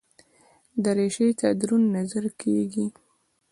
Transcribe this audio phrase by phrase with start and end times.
[0.83, 2.85] دریشي ته دروند نظر کېږي.